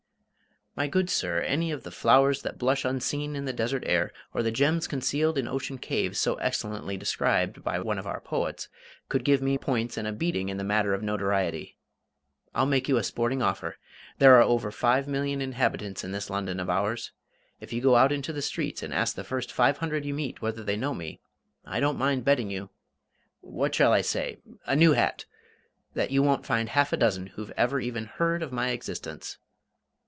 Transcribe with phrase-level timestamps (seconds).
[0.73, 4.41] "My good sir, any of the flowers that blush unseen in the desert air, or
[4.41, 8.69] the gems concealed in ocean caves, so excellently described by one of our poets,
[9.09, 11.75] could give me points and a beating in the matter of notoriety.
[12.55, 13.75] I'll make you a sporting offer.
[14.17, 17.11] There are over five million inhabitants in this London of ours.
[17.59, 20.41] If you go out into the streets and ask the first five hundred you meet
[20.41, 21.19] whether they know me,
[21.65, 22.69] I don't mind betting you
[23.41, 24.39] what shall I say?
[24.65, 25.25] a new hat
[25.95, 29.37] that you won't find half a dozen who've ever even heard of my existence.